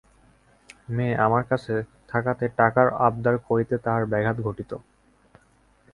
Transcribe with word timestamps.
মেয়ে 0.87 1.15
আমার 1.17 1.43
কাছে 1.43 1.73
থাকাতে 2.09 2.45
টাকার 2.57 2.87
আবদার 2.99 3.35
করিতে 3.47 3.75
তাহার 3.77 4.03
ব্যাঘাত 4.05 4.37
ঘটিত। 4.41 4.71